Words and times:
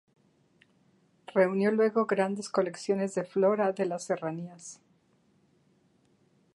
Reunió 1.27 1.69
luego 1.69 2.07
grandes 2.07 2.49
colecciones 2.49 3.13
de 3.13 3.23
flora 3.23 3.71
de 3.71 3.85
las 3.85 4.05
serranías. 4.05 4.81